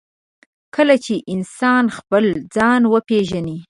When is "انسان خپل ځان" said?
1.33-2.81